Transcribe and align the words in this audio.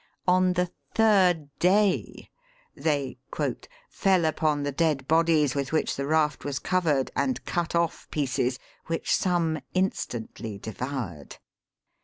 On 0.27 0.53
the 0.53 0.71
third 0.95 1.51
day, 1.59 2.31
they" 2.75 3.19
fell 3.91 4.25
upon 4.25 4.63
the 4.63 4.71
dead 4.71 5.07
bodies 5.07 5.53
with 5.53 5.71
which 5.71 5.95
the 5.95 6.07
raft 6.07 6.43
was 6.43 6.57
covered, 6.57 7.11
and 7.15 7.45
cut 7.45 7.75
off 7.75 8.09
pieces, 8.09 8.57
which 8.87 9.13
some 9.15 9.59
instantly 9.75 10.57
de 10.57 10.71
voured. 10.71 11.37